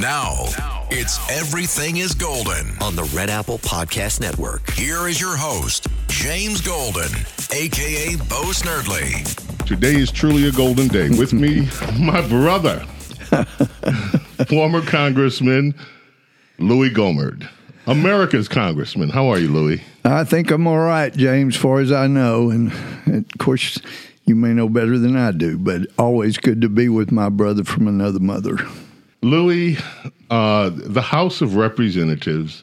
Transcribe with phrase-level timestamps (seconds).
[0.00, 0.44] Now,
[0.90, 2.78] it's Everything is Golden.
[2.80, 4.70] on the Red Apple Podcast Network.
[4.70, 7.10] Here is your host, James Golden,
[7.50, 9.24] aka Bo Snerdley.
[9.66, 11.08] Today is truly a golden day.
[11.08, 12.86] With me, my brother,
[14.48, 15.74] former Congressman
[16.60, 17.48] Louis Gohmert,
[17.88, 19.08] America's Congressman.
[19.08, 19.82] How are you, Louis?
[20.04, 22.50] I think I'm all right, James, far as I know.
[22.50, 22.70] And
[23.08, 23.80] of course,
[24.26, 27.64] you may know better than I do, but always good to be with my brother
[27.64, 28.58] from another mother.
[29.20, 29.76] Louis,
[30.30, 32.62] uh, the House of Representatives,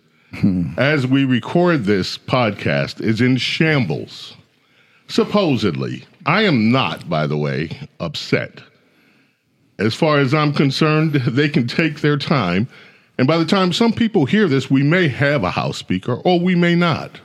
[0.77, 4.35] as we record this podcast, is in shambles.
[5.07, 6.05] Supposedly.
[6.25, 8.61] I am not, by the way, upset.
[9.77, 12.67] As far as I'm concerned, they can take their time.
[13.17, 16.39] And by the time some people hear this, we may have a House Speaker or
[16.39, 17.19] we may not.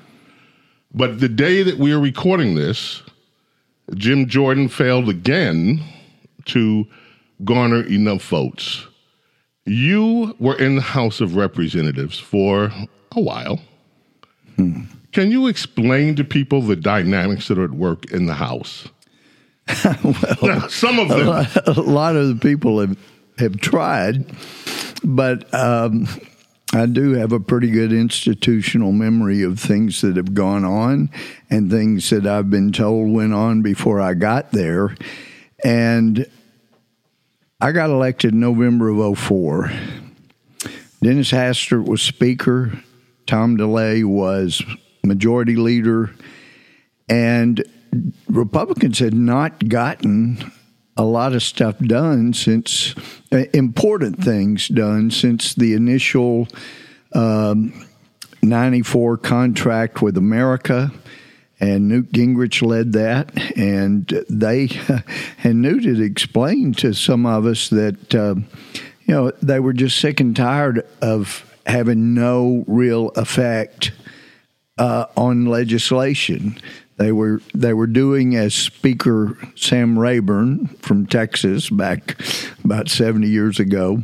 [0.92, 3.02] But the day that we are recording this,
[3.94, 5.82] Jim Jordan failed again
[6.46, 6.86] to
[7.44, 8.86] garner enough votes.
[9.66, 12.72] You were in the House of Representatives for
[13.12, 13.60] a while.
[15.12, 18.88] Can you explain to people the dynamics that are at work in the House?
[20.42, 21.46] well, some of them.
[21.66, 22.96] A lot of the people have,
[23.38, 24.24] have tried,
[25.04, 26.06] but um,
[26.72, 31.10] I do have a pretty good institutional memory of things that have gone on
[31.48, 34.94] and things that I've been told went on before I got there.
[35.64, 36.26] And
[37.62, 39.70] I got elected November of 04.
[41.02, 42.72] Dennis Hastert was Speaker.
[43.26, 44.62] Tom DeLay was
[45.04, 46.10] Majority Leader.
[47.10, 47.62] And
[48.28, 50.52] Republicans had not gotten
[50.96, 52.94] a lot of stuff done since,
[53.30, 56.48] uh, important things done since the initial
[57.14, 57.86] um,
[58.42, 60.90] 94 contract with America.
[61.60, 64.70] And Newt Gingrich led that, and they
[65.44, 68.36] and Newt had explained to some of us that uh,
[69.04, 73.92] you know they were just sick and tired of having no real effect
[74.78, 76.58] uh, on legislation.
[76.96, 82.18] They were they were doing as Speaker Sam Rayburn from Texas back
[82.64, 84.02] about seventy years ago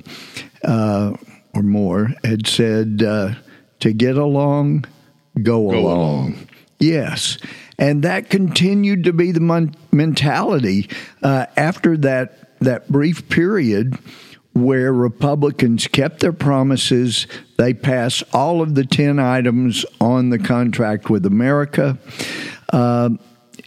[0.62, 1.14] uh,
[1.54, 3.34] or more had said uh,
[3.80, 4.84] to get along,
[5.42, 5.80] go, Go along.
[5.80, 6.48] along.
[6.78, 7.38] Yes.
[7.78, 10.88] And that continued to be the mon- mentality
[11.22, 13.98] uh, after that that brief period
[14.54, 17.26] where Republicans kept their promises.
[17.58, 21.98] They passed all of the 10 items on the contract with America.
[22.72, 23.10] Uh,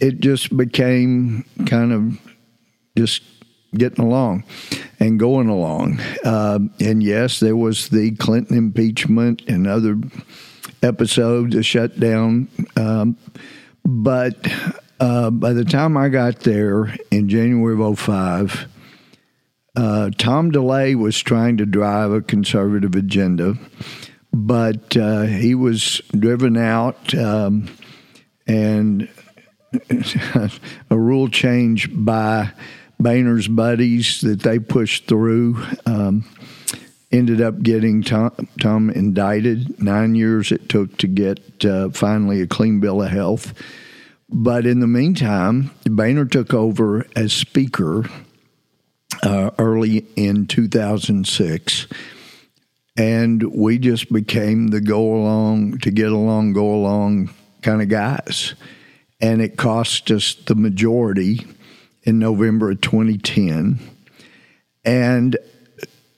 [0.00, 2.18] it just became kind of
[2.96, 3.22] just
[3.74, 4.42] getting along
[4.98, 6.00] and going along.
[6.24, 9.96] Uh, and yes, there was the Clinton impeachment and other
[10.82, 12.48] episodes, a shutdown.
[12.80, 13.16] Um,
[13.84, 14.36] but
[14.98, 18.68] uh, by the time I got there in January of 05,
[19.76, 23.54] uh, Tom DeLay was trying to drive a conservative agenda,
[24.32, 27.68] but uh, he was driven out um,
[28.46, 29.08] and
[30.90, 32.52] a rule change by
[32.98, 36.24] Boehner's buddies that they pushed through um,
[37.12, 39.82] ended up getting Tom, Tom indicted.
[39.82, 43.52] Nine years it took to get uh, finally a clean bill of health.
[44.28, 48.04] But in the meantime, Boehner took over as Speaker
[49.22, 51.86] uh, early in 2006.
[52.96, 57.30] And we just became the go along, to get along, go along
[57.62, 58.54] kind of guys.
[59.20, 61.46] And it cost us the majority
[62.04, 63.78] in November of 2010.
[64.84, 65.36] And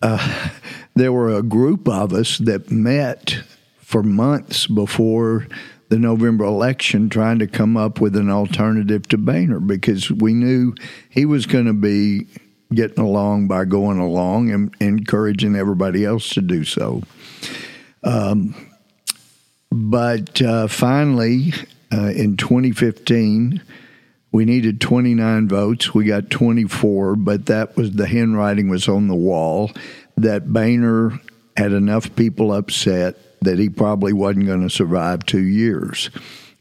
[0.03, 0.49] uh,
[0.95, 3.43] there were a group of us that met
[3.79, 5.47] for months before
[5.89, 10.75] the November election trying to come up with an alternative to Boehner because we knew
[11.11, 12.27] he was going to be
[12.75, 17.03] getting along by going along and encouraging everybody else to do so.
[18.03, 18.55] Um,
[19.71, 21.53] but uh, finally,
[21.93, 23.61] uh, in 2015,
[24.33, 25.93] we needed 29 votes.
[25.93, 29.71] We got 24, but that was the handwriting was on the wall
[30.17, 31.21] that Boehner
[31.57, 36.11] had enough people upset that he probably wasn't going to survive two years.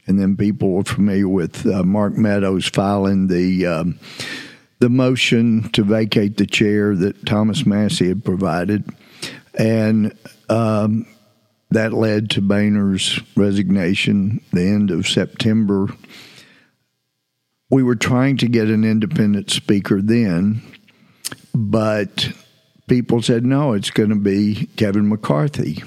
[0.06, 4.00] And then people were familiar with uh, Mark Meadows filing the um,
[4.80, 8.84] the motion to vacate the chair that Thomas Massie had provided,
[9.56, 10.12] and
[10.48, 11.06] um,
[11.70, 15.86] that led to Boehner's resignation the end of September.
[17.70, 20.62] We were trying to get an independent speaker then,
[21.54, 22.32] but
[22.92, 25.82] people said no, it's going to be Kevin McCarthy.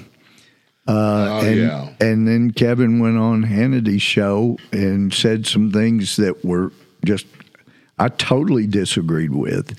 [0.88, 1.88] Uh, Oh, and, yeah.
[2.00, 6.72] and then Kevin went on Hannity's show and said some things that were
[7.04, 7.26] just
[7.98, 9.78] I totally disagreed with.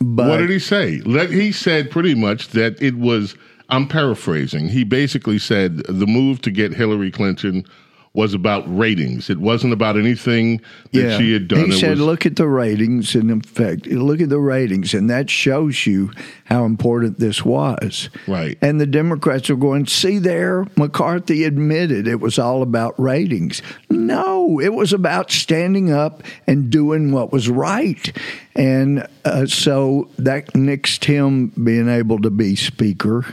[0.00, 1.00] But what did he say?
[1.00, 3.34] Let, he said pretty much that it was.
[3.68, 4.68] I'm paraphrasing.
[4.68, 7.64] He basically said the move to get Hillary Clinton
[8.12, 9.30] was about ratings.
[9.30, 10.60] It wasn't about anything
[10.92, 11.66] that she had done.
[11.70, 14.94] He It said, was- "Look at the ratings." And in fact, look at the ratings,
[14.94, 16.10] and that shows you
[16.46, 18.10] how important this was.
[18.26, 18.58] Right.
[18.60, 24.58] And the Democrats are going, "See there, McCarthy admitted it was all about ratings." No,
[24.60, 28.12] it was about standing up and doing what was right.
[28.56, 33.24] And uh, so that nixed him being able to be speaker.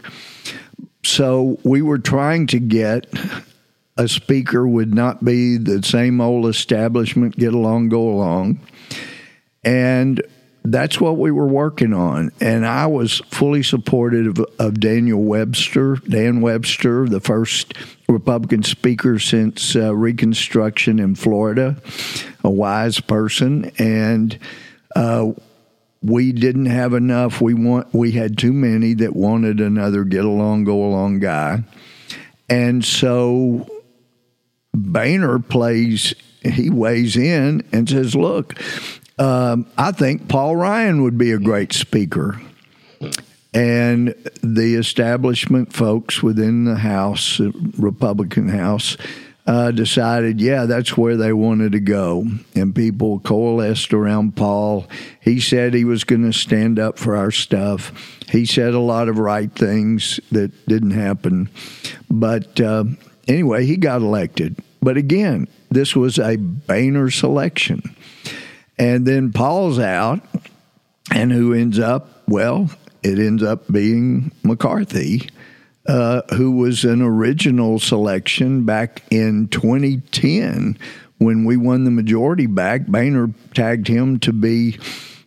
[1.03, 3.07] So we were trying to get
[3.97, 8.59] a speaker would not be the same old establishment, get along, go along.
[9.63, 10.21] And
[10.63, 12.31] that's what we were working on.
[12.41, 17.73] And I was fully supportive of, of Daniel Webster, Dan Webster, the first
[18.09, 21.77] Republican speaker since uh, Reconstruction in Florida,
[22.43, 23.71] a wise person.
[23.79, 24.37] And
[24.95, 25.31] uh,
[26.01, 27.41] we didn't have enough.
[27.41, 31.63] We want we had too many that wanted another get along, go along guy.
[32.49, 33.67] And so
[34.77, 38.61] Boehner plays, he weighs in and says, Look,
[39.19, 42.39] um, I think Paul Ryan would be a great speaker.
[43.53, 44.09] And
[44.43, 47.39] the establishment folks within the House,
[47.77, 48.97] Republican House,
[49.47, 52.27] uh, decided, yeah, that's where they wanted to go.
[52.53, 54.85] And people coalesced around Paul.
[55.21, 58.19] He said he was going to stand up for our stuff.
[58.29, 61.49] He said a lot of right things that didn't happen.
[62.11, 62.83] But uh,
[63.27, 64.61] anyway, he got elected.
[64.81, 67.95] But again, this was a Boehner selection.
[68.77, 70.21] And then Paul's out,
[71.11, 72.23] and who ends up?
[72.27, 72.69] Well,
[73.03, 75.29] it ends up being McCarthy,
[75.87, 80.77] uh, who was an original selection back in 2010
[81.17, 82.85] when we won the majority back.
[82.85, 84.77] Boehner tagged him to be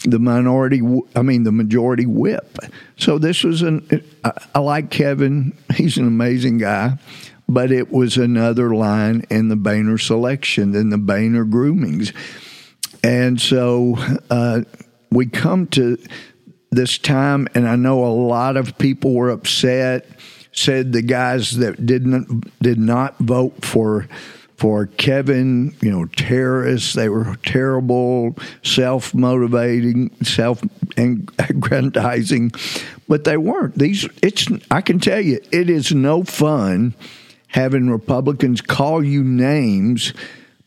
[0.04, 0.82] the minority,
[1.14, 2.58] I mean, the majority whip.
[2.96, 3.86] So this was an,
[4.24, 6.98] I, I like Kevin, he's an amazing guy.
[7.50, 12.12] But it was another line in the Boehner selection, in the Boehner groomings.
[13.02, 13.96] And so
[14.30, 14.60] uh,
[15.10, 15.98] we come to
[16.70, 20.06] this time, and I know a lot of people were upset.
[20.52, 24.06] Said the guys that didn't did not vote for
[24.56, 26.92] for Kevin, you know, terrorists.
[26.92, 30.62] They were terrible, self motivating, self
[30.96, 32.52] aggrandizing,
[33.08, 33.76] but they weren't.
[33.76, 36.94] These it's I can tell you, it is no fun
[37.50, 40.12] having Republicans call you names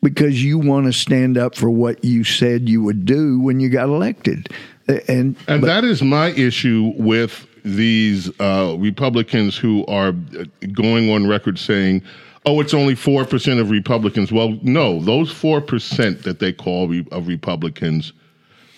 [0.02, 3.70] because you want to stand up for what you said you would do when you
[3.70, 4.50] got elected.
[4.88, 10.44] And And but- that is my issue with these uh, Republicans who are uh,
[10.74, 12.02] going on record saying,
[12.46, 14.34] oh, it's only 4% of Republicans.
[14.34, 18.12] Well, no, those 4% that they call re- of Republicans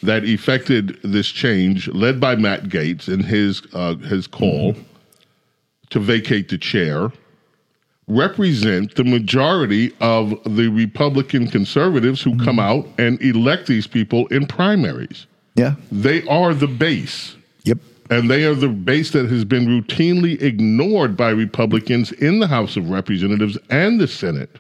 [0.04, 4.75] that effected this change, led by Matt Gaetz and his, uh, his call
[5.90, 7.12] to vacate the chair,
[8.07, 14.46] represent the majority of the Republican conservatives who come out and elect these people in
[14.46, 15.25] primaries.
[15.56, 17.36] yeah, They are the base.
[17.63, 17.80] yep,
[18.12, 22.78] And they are the base that has been routinely ignored by Republicans in the House
[22.78, 24.52] of Representatives and the Senate,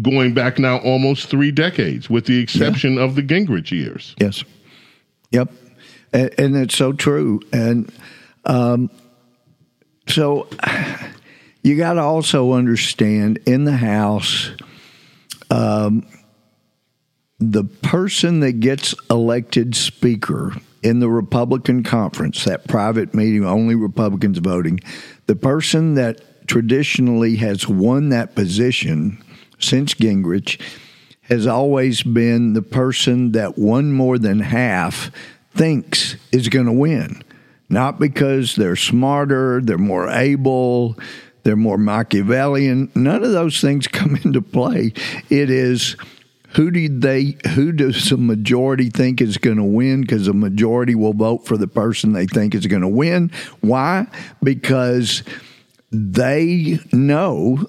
[0.00, 4.14] going back now almost three decades, with the exception of the Gingrich years.
[4.20, 4.44] yes,
[5.32, 5.50] yep,
[6.12, 7.40] and, and it's so true.
[7.52, 7.92] And
[8.44, 8.88] um,
[10.06, 10.46] so
[11.62, 14.50] you got to also understand in the House.
[15.50, 16.06] Um,
[17.38, 20.52] the person that gets elected speaker
[20.82, 24.80] in the Republican conference, that private meeting, only Republicans voting,
[25.26, 29.22] the person that traditionally has won that position
[29.58, 30.60] since Gingrich
[31.22, 35.10] has always been the person that one more than half
[35.54, 37.22] thinks is going to win.
[37.68, 40.98] Not because they're smarter, they're more able,
[41.42, 42.90] they're more Machiavellian.
[42.94, 44.92] None of those things come into play.
[45.28, 45.96] It is
[46.54, 50.94] who do they who does the majority think is going to win because the majority
[50.94, 53.30] will vote for the person they think is going to win
[53.60, 54.06] why
[54.42, 55.22] because
[55.92, 57.68] they know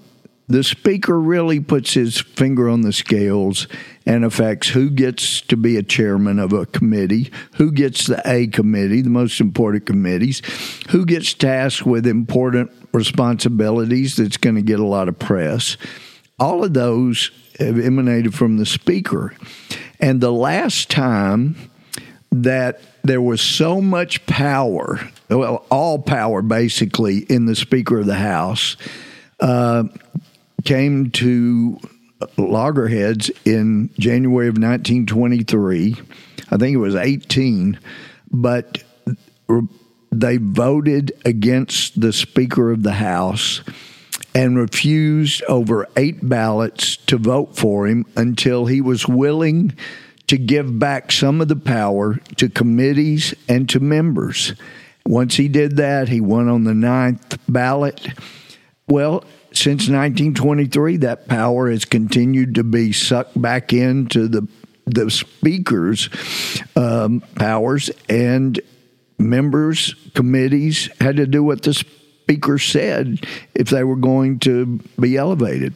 [0.53, 3.67] the speaker really puts his finger on the scales
[4.05, 8.47] and affects who gets to be a chairman of a committee, who gets the A
[8.47, 10.41] committee, the most important committees,
[10.89, 15.77] who gets tasked with important responsibilities that's going to get a lot of press.
[16.39, 19.35] All of those have emanated from the speaker.
[19.99, 21.55] And the last time
[22.31, 28.15] that there was so much power, well, all power basically in the Speaker of the
[28.15, 28.77] House,
[29.39, 29.83] uh,
[30.63, 31.79] came to
[32.37, 35.95] loggerheads in January of 1923.
[36.51, 37.79] I think it was 18,
[38.31, 38.83] but
[40.11, 43.61] they voted against the Speaker of the House
[44.33, 49.75] and refused over eight ballots to vote for him until he was willing
[50.27, 54.53] to give back some of the power to committees and to members.
[55.05, 58.07] Once he did that, he won on the ninth ballot.
[58.87, 64.47] Well, since 1923, that power has continued to be sucked back into the
[64.85, 66.09] the speaker's
[66.75, 68.59] um, powers, and
[69.17, 75.17] members, committees had to do what the speaker said if they were going to be
[75.17, 75.75] elevated.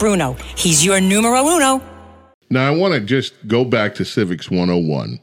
[0.01, 0.33] Bruno.
[0.57, 1.79] He's your numero uno.
[2.49, 5.19] Now, I want to just go back to Civics 101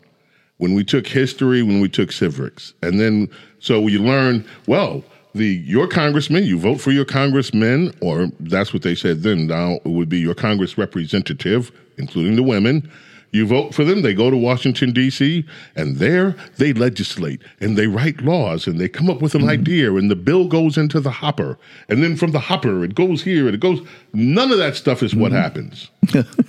[0.58, 2.74] when we took history, when we took civics.
[2.80, 5.02] And then, so you learn, well,
[5.34, 9.48] the your congressman, you vote for your congressmen, or that's what they said then.
[9.48, 12.88] Now it would be your Congress representative, including the women.
[13.30, 15.44] You vote for them, they go to Washington, D.C.,
[15.76, 19.50] and there they legislate and they write laws and they come up with an mm-hmm.
[19.50, 21.58] idea and the bill goes into the hopper.
[21.88, 23.80] And then from the hopper, it goes here and it goes.
[24.14, 25.20] None of that stuff is mm-hmm.
[25.20, 25.90] what happens.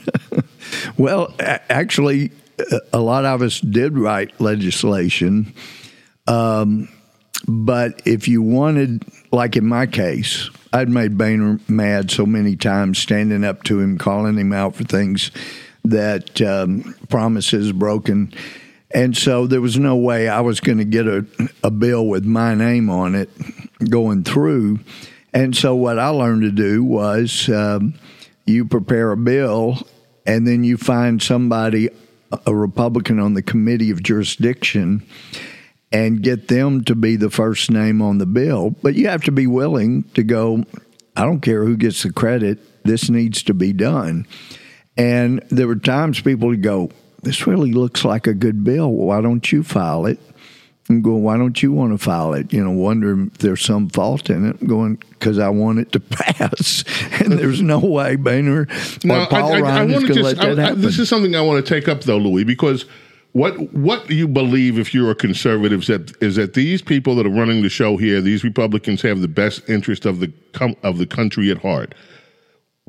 [0.97, 2.31] well, actually,
[2.93, 5.53] a lot of us did write legislation.
[6.27, 6.87] Um,
[7.45, 12.99] but if you wanted, like in my case, I'd made Boehner mad so many times,
[12.99, 15.31] standing up to him, calling him out for things
[15.85, 18.33] that um, promises broken.
[18.91, 21.25] And so there was no way I was going to get a,
[21.63, 23.29] a bill with my name on it
[23.89, 24.79] going through.
[25.33, 27.93] And so what I learned to do was um,
[28.45, 29.85] you prepare a bill
[30.25, 31.89] and then you find somebody,
[32.45, 35.03] a Republican on the committee of jurisdiction,
[35.91, 38.71] and get them to be the first name on the bill.
[38.81, 40.65] But you have to be willing to go,
[41.15, 44.27] I don't care who gets the credit, this needs to be done.
[44.99, 46.91] And there were times people would go,
[47.23, 48.91] This really looks like a good bill.
[48.91, 50.19] Why don't you file it?
[50.89, 52.51] And go, Why don't you want to file it?
[52.51, 54.67] You know, wondering if there's some fault in it.
[54.67, 56.83] Going, Because I want it to pass.
[57.21, 60.37] and there's no way Boehner or Paul I, I, Ryan I is going to let
[60.37, 60.81] that happen.
[60.81, 62.85] this is something I want to take up, though, Louis, because
[63.31, 67.25] what what you believe if you're a conservative is that is that these people that
[67.25, 70.33] are running the show here, these Republicans have the best interest of the
[70.83, 71.93] of the country at heart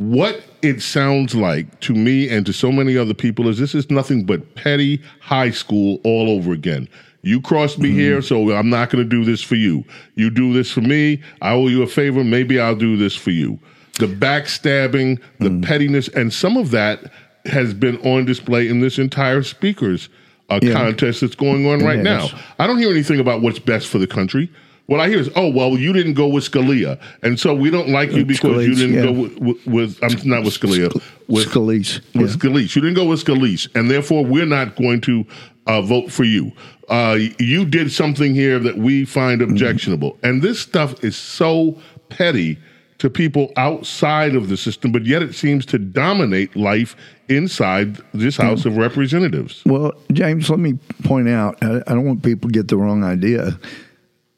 [0.01, 3.91] what it sounds like to me and to so many other people is this is
[3.91, 6.89] nothing but petty high school all over again.
[7.21, 7.99] You crossed me mm-hmm.
[7.99, 9.85] here, so I'm not going to do this for you.
[10.15, 13.31] You do this for me, I owe you a favor, maybe I'll do this for
[13.31, 13.59] you.
[13.99, 17.13] The backstabbing, the mm pettiness, and some of that
[17.45, 20.09] has been on display in this entire speakers
[20.49, 20.73] uh, yeah.
[20.73, 22.29] contest that's going on right now.
[22.59, 24.51] I don't hear anything about what's best for the country.
[24.91, 27.91] What I hear is, oh well, you didn't go with Scalia, and so we don't
[27.91, 29.03] like you because Scalise, you didn't yeah.
[29.03, 30.93] go with, with, with, I'm not with Scalia,
[31.29, 32.37] with Scalise, with yeah.
[32.37, 32.75] Scalise.
[32.75, 35.25] You didn't go with Scalise, and therefore we're not going to
[35.69, 36.51] uh, vote for you.
[36.89, 39.53] Uh, you did something here that we find mm-hmm.
[39.53, 40.27] objectionable, mm-hmm.
[40.27, 42.59] and this stuff is so petty
[42.99, 46.97] to people outside of the system, but yet it seems to dominate life
[47.29, 49.63] inside this House of Representatives.
[49.65, 53.57] Well, James, let me point out I don't want people to get the wrong idea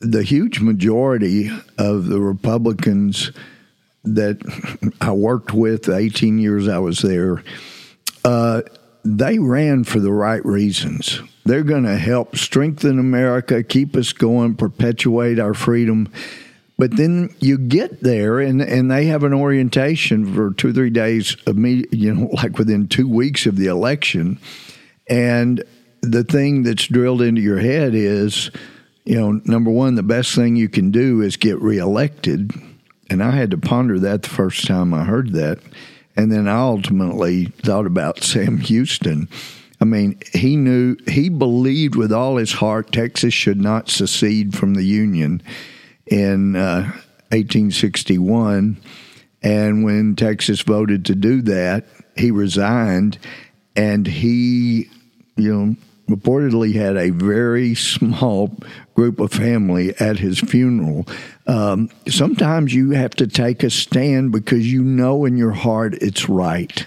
[0.03, 3.31] the huge majority of the Republicans
[4.05, 4.39] that
[5.01, 7.43] I worked with, 18 years I was there,
[8.25, 8.63] uh,
[9.05, 11.21] they ran for the right reasons.
[11.45, 16.13] They're going to help strengthen America, keep us going, perpetuate our freedom.
[16.79, 20.91] But then you get there, and, and they have an orientation for two or three
[20.91, 24.41] days, you know, like within two weeks of the election.
[25.09, 25.63] And
[26.01, 28.51] the thing that's drilled into your head is,
[29.05, 32.53] you know, number one, the best thing you can do is get reelected.
[33.11, 35.59] And I had to ponder that the first time I heard that.
[36.17, 39.29] And then I ultimately thought about Sam Houston.
[39.81, 44.75] I mean, he knew, he believed with all his heart Texas should not secede from
[44.75, 45.43] the Union
[46.07, 46.83] in uh,
[47.31, 48.77] 1861.
[49.43, 53.19] And when Texas voted to do that, he resigned
[53.75, 54.89] and he,
[55.37, 55.77] you know,
[56.09, 58.57] reportedly had a very small
[58.95, 61.07] group of family at his funeral.
[61.47, 66.29] Um, sometimes you have to take a stand because you know in your heart it's
[66.29, 66.87] right.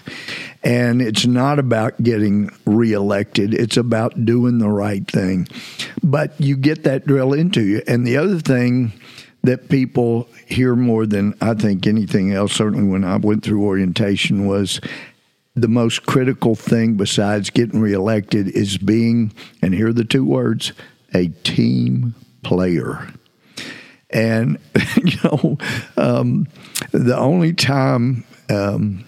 [0.62, 5.48] And it's not about getting reelected, it's about doing the right thing.
[6.02, 7.82] But you get that drill into you.
[7.86, 8.92] And the other thing
[9.42, 14.46] that people hear more than I think anything else, certainly when I went through orientation,
[14.46, 14.80] was
[15.56, 19.32] the most critical thing besides getting reelected is being,
[19.62, 20.72] and here are the two words,
[21.14, 23.08] a team player.
[24.10, 24.58] And,
[25.02, 25.58] you know,
[25.96, 26.46] um,
[26.92, 29.06] the only time um,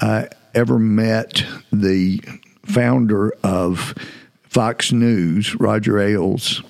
[0.00, 2.20] I ever met the
[2.64, 3.92] founder of
[4.44, 6.62] Fox News, Roger Ailes,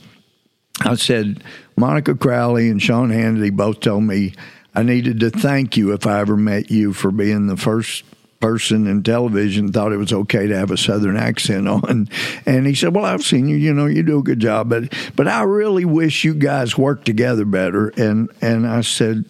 [0.80, 1.44] I said,
[1.76, 4.34] Monica Crowley and Sean Hannity both told me
[4.74, 8.04] I needed to thank you if I ever met you for being the first
[8.40, 12.08] person in television thought it was okay to have a southern accent on.
[12.44, 13.56] And he said well i've seen you.
[13.56, 14.68] You know you do a good job.
[14.68, 17.88] But but i really wish you guys worked together better.
[17.88, 19.24] And and i said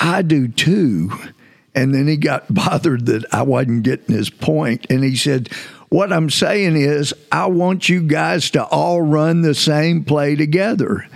[0.00, 1.10] i do too.
[1.74, 4.86] And then he got bothered that i wasn't getting his point.
[4.90, 5.48] And he said
[5.88, 11.06] what i'm saying is i want you guys to all run the same play together.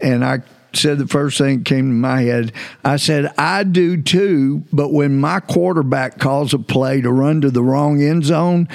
[0.00, 0.42] And i
[0.76, 2.52] said the first thing that came to my head.
[2.84, 7.50] I said, I do too, but when my quarterback calls a play to run to
[7.50, 8.68] the wrong end zone,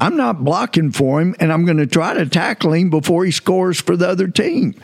[0.00, 3.30] I'm not blocking for him and I'm going to try to tackle him before he
[3.30, 4.74] scores for the other team.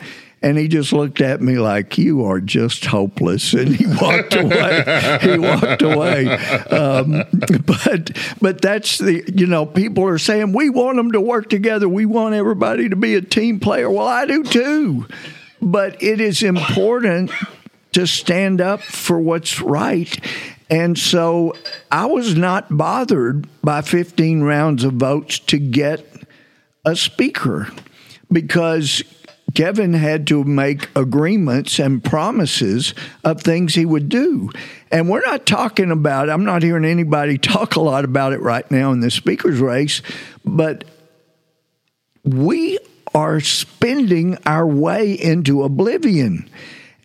[0.43, 5.19] And he just looked at me like, "You are just hopeless," and he walked away.
[5.21, 6.29] he walked away.
[6.29, 7.23] Um,
[7.67, 11.87] but but that's the you know people are saying we want them to work together.
[11.87, 13.87] We want everybody to be a team player.
[13.87, 15.05] Well, I do too.
[15.61, 17.31] But it is important
[17.93, 20.19] to stand up for what's right.
[20.69, 21.53] And so
[21.91, 26.05] I was not bothered by 15 rounds of votes to get
[26.85, 27.67] a speaker
[28.31, 29.03] because
[29.53, 34.49] Kevin had to make agreements and promises of things he would do.
[34.91, 38.69] And we're not talking about, I'm not hearing anybody talk a lot about it right
[38.71, 40.01] now in the speaker's race,
[40.45, 40.85] but
[42.23, 42.77] we
[43.13, 46.49] are spending our way into oblivion.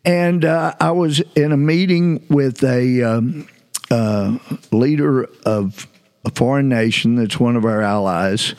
[0.05, 3.49] And uh, I was in a meeting with a um,
[3.91, 4.39] uh,
[4.71, 5.87] leader of
[6.25, 8.55] a foreign nation that's one of our allies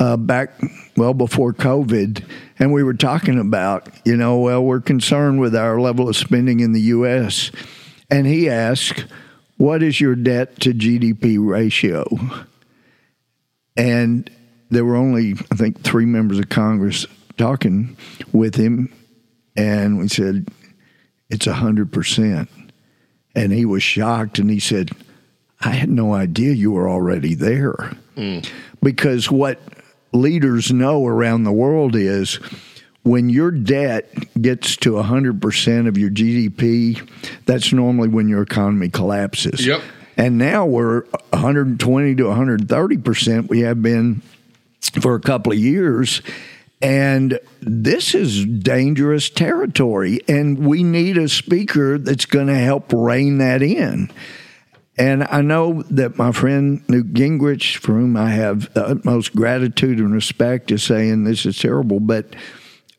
[0.00, 0.60] uh, back
[0.96, 2.24] well before COVID,
[2.58, 6.60] and we were talking about, you know, well, we're concerned with our level of spending
[6.60, 7.50] in the U.S.
[8.10, 9.06] And he asked,
[9.56, 12.04] What is your debt to GDP ratio?
[13.76, 14.30] And
[14.70, 17.96] there were only, I think, three members of Congress talking
[18.32, 18.92] with him,
[19.56, 20.48] and we said,
[21.30, 22.48] It's a 100%.
[23.34, 24.90] And he was shocked, and he said,
[25.60, 27.92] I had no idea you were already there.
[28.16, 28.48] Mm.
[28.82, 29.60] Because what
[30.12, 32.38] leaders know around the world is
[33.02, 37.08] when your debt gets to 100% of your GDP,
[37.46, 39.64] that's normally when your economy collapses.
[39.66, 39.82] Yep.
[40.16, 43.48] And now we're 120 to 130%.
[43.48, 44.22] We have been
[45.00, 46.22] for a couple of years.
[46.80, 50.20] And this is dangerous territory.
[50.28, 54.10] And we need a speaker that's going to help rein that in.
[54.96, 59.98] And I know that my friend Newt Gingrich, for whom I have the utmost gratitude
[59.98, 62.00] and respect, is saying this is terrible.
[62.00, 62.34] But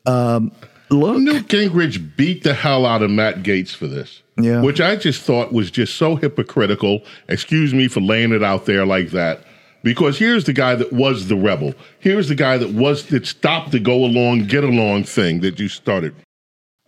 [0.05, 0.51] um,
[0.89, 1.17] look.
[1.19, 4.21] Newt Gingrich beat the hell out of Matt Gaetz for this.
[4.37, 4.61] Yeah.
[4.61, 7.01] Which I just thought was just so hypocritical.
[7.27, 9.43] Excuse me for laying it out there like that.
[9.81, 11.73] Because here's the guy that was the rebel.
[11.99, 15.69] Here's the guy that was that stopped the go along, get along thing that you
[15.69, 16.13] started.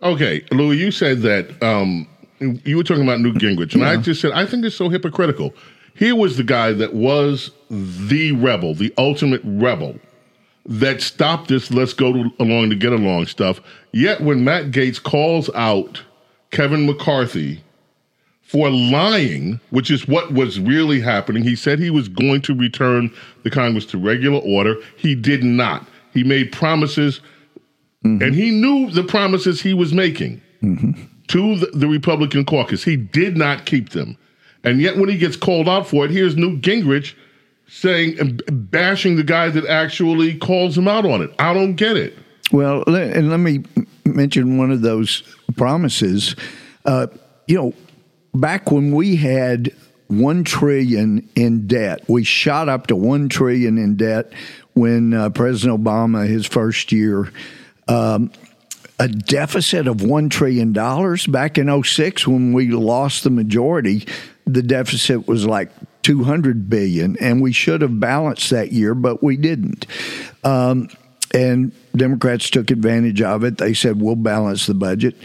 [0.02, 2.06] Okay, Louis, you said that um,
[2.40, 3.90] you were talking about Newt Gingrich, and yeah.
[3.90, 5.54] I just said I think it's so hypocritical.
[5.94, 9.98] Here was the guy that was the rebel, the ultimate rebel,
[10.66, 13.60] that stopped this let's go to, along to get along stuff.
[13.92, 16.02] Yet when Matt Gaetz calls out
[16.50, 17.62] Kevin McCarthy
[18.52, 21.42] for lying, which is what was really happening.
[21.42, 23.10] He said he was going to return
[23.44, 24.76] the Congress to regular order.
[24.98, 25.88] He did not.
[26.12, 27.22] He made promises,
[28.04, 28.22] mm-hmm.
[28.22, 31.02] and he knew the promises he was making mm-hmm.
[31.28, 32.84] to the, the, Republican caucus.
[32.84, 34.18] He did not keep them.
[34.64, 37.14] And yet, when he gets called out for it, here's Newt Gingrich
[37.68, 41.30] saying and bashing the guy that actually calls him out on it.
[41.38, 42.18] I don't get it.
[42.52, 43.64] Well, and let me
[44.04, 45.22] mention one of those
[45.56, 46.36] promises.
[46.84, 47.06] Uh,
[47.46, 47.72] you know,
[48.34, 49.72] back when we had
[50.08, 54.32] one trillion in debt, we shot up to one trillion in debt
[54.74, 57.32] when uh, President Obama, his first year,
[57.88, 58.30] um,
[58.98, 60.72] a deficit of $1 trillion
[61.32, 64.06] back in 06 when we lost the majority
[64.46, 65.70] the deficit was like
[66.02, 69.86] 200 billion, and we should have balanced that year, but we didn't.
[70.44, 70.88] Um,
[71.32, 73.58] and Democrats took advantage of it.
[73.58, 75.16] They said we'll balance the budget.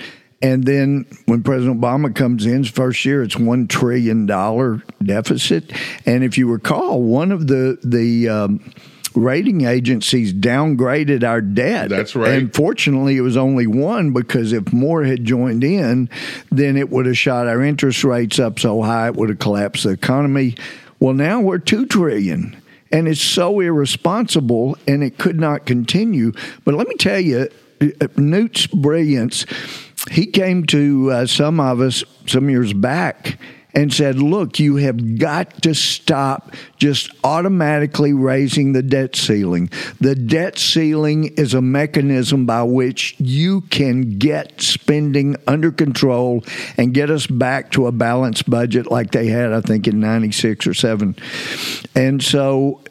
[0.42, 5.72] And then when President Obama comes in, his first year, it's one trillion dollar deficit.
[6.06, 8.72] And if you recall, one of the the um,
[9.18, 11.90] rating agencies downgraded our debt.
[11.90, 12.34] That's right.
[12.34, 16.10] And fortunately, it was only one because if more had joined in,
[16.52, 19.84] then it would have shot our interest rates up so high it would have collapsed
[19.84, 20.56] the economy.
[21.00, 22.62] Well, now we're two trillion.
[22.92, 26.32] And it's so irresponsible and it could not continue.
[26.64, 27.50] But let me tell you,
[28.16, 29.46] Newt's brilliance,
[30.12, 33.38] he came to uh, some of us some years back
[33.78, 39.70] and said, Look, you have got to stop just automatically raising the debt ceiling.
[40.02, 46.44] The debt ceiling is a mechanism by which you can get spending under control
[46.78, 50.66] and get us back to a balanced budget like they had, I think, in 96
[50.66, 51.16] or 7.
[51.94, 52.82] And so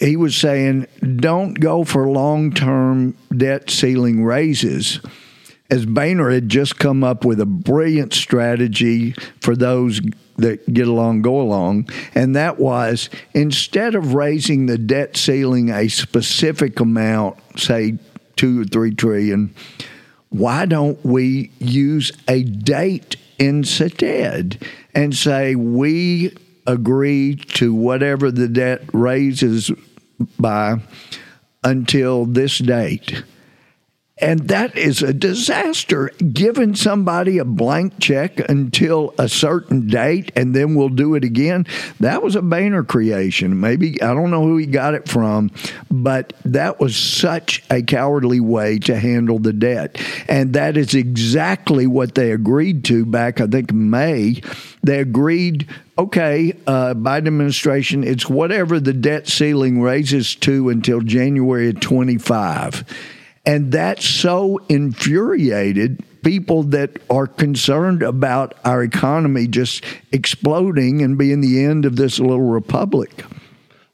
[0.00, 5.00] he was saying, don't go for long term debt ceiling raises
[5.70, 10.00] as Boehner had just come up with a brilliant strategy for those
[10.36, 15.88] that get along, go along, and that was instead of raising the debt ceiling a
[15.88, 17.98] specific amount, say
[18.36, 19.54] two or three trillion,
[20.28, 24.58] why don't we use a date instead
[24.94, 29.70] and say we agree to whatever the debt raises
[30.38, 30.76] by
[31.64, 33.22] until this date?
[34.18, 36.08] And that is a disaster.
[36.32, 41.66] Giving somebody a blank check until a certain date and then we'll do it again.
[42.00, 43.60] That was a Boehner creation.
[43.60, 45.50] Maybe, I don't know who he got it from,
[45.90, 50.00] but that was such a cowardly way to handle the debt.
[50.28, 54.40] And that is exactly what they agreed to back, I think, May.
[54.82, 61.70] They agreed okay, uh, Biden administration, it's whatever the debt ceiling raises to until January
[61.70, 62.84] of 25.
[63.46, 71.40] And that so infuriated people that are concerned about our economy just exploding and being
[71.40, 73.24] the end of this little republic.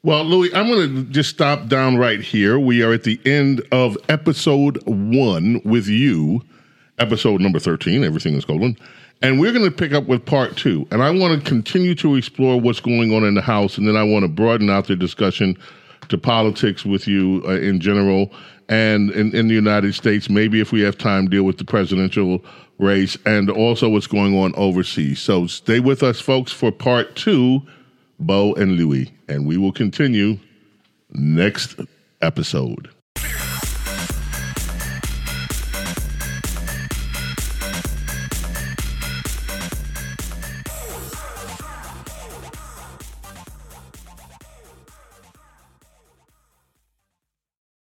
[0.01, 2.57] Well, Louis, I'm going to just stop down right here.
[2.57, 6.41] We are at the end of episode one with you,
[6.97, 8.75] episode number 13, Everything is Golden.
[9.21, 10.85] And we're going to pick up with part two.
[10.91, 13.77] And I want to continue to explore what's going on in the House.
[13.77, 15.55] And then I want to broaden out the discussion
[16.09, 18.31] to politics with you uh, in general
[18.69, 22.43] and in, in the United States, maybe if we have time, deal with the presidential
[22.79, 25.19] race and also what's going on overseas.
[25.19, 27.61] So stay with us, folks, for part two,
[28.19, 30.39] Bo and Louie, and we will continue
[31.11, 31.79] next
[32.21, 32.92] episode.